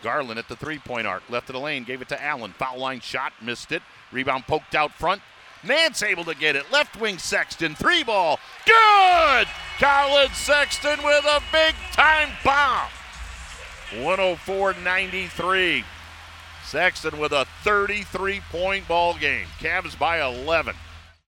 Garland 0.00 0.38
at 0.38 0.46
the 0.46 0.54
three 0.54 0.78
point 0.78 1.08
arc, 1.08 1.28
left 1.28 1.48
of 1.48 1.54
the 1.54 1.60
lane, 1.60 1.82
gave 1.82 2.00
it 2.00 2.08
to 2.10 2.22
Allen. 2.22 2.52
Foul 2.52 2.78
line 2.78 3.00
shot, 3.00 3.32
missed 3.42 3.72
it. 3.72 3.82
Rebound 4.12 4.46
poked 4.46 4.76
out 4.76 4.92
front. 4.92 5.20
Nance 5.64 6.04
able 6.04 6.24
to 6.24 6.36
get 6.36 6.54
it. 6.54 6.70
Left 6.70 7.00
wing 7.00 7.18
Sexton, 7.18 7.74
three 7.74 8.04
ball. 8.04 8.38
Good! 8.64 9.48
Collin 9.80 10.28
Sexton 10.34 11.02
with 11.02 11.24
a 11.24 11.42
big 11.50 11.74
time 11.90 12.28
bomb. 12.44 12.88
104 14.04 14.74
93. 14.84 15.82
Sexton 16.64 17.18
with 17.18 17.32
a 17.32 17.44
33 17.64 18.40
point 18.52 18.86
ball 18.86 19.14
game. 19.14 19.48
Cavs 19.58 19.98
by 19.98 20.24
11. 20.24 20.76